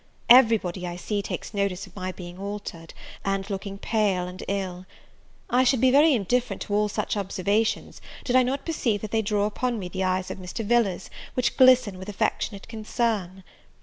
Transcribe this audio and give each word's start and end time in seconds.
Every 0.29 0.57
body 0.57 0.87
I 0.87 0.95
see 0.95 1.21
takes 1.21 1.53
notice 1.53 1.85
of 1.85 1.95
my 1.95 2.11
being 2.11 2.39
altered, 2.39 2.95
and 3.23 3.47
looking 3.51 3.77
pale 3.77 4.27
and 4.27 4.43
ill. 4.47 4.87
I 5.47 5.63
should 5.63 5.79
be 5.79 5.91
very 5.91 6.13
indifferent 6.15 6.63
to 6.63 6.73
all 6.73 6.89
such 6.89 7.15
observations, 7.15 8.01
did 8.23 8.35
I 8.35 8.41
not 8.41 8.65
perceive 8.65 9.01
that 9.01 9.11
they 9.11 9.21
draw 9.21 9.45
upon 9.45 9.77
me 9.77 9.89
the 9.89 10.03
eyes 10.03 10.31
of 10.31 10.39
Mr. 10.39 10.65
Villars, 10.65 11.11
which 11.35 11.55
glisten 11.55 11.99
with 11.99 12.09
affectionate 12.09 12.67
concern. 12.67 13.43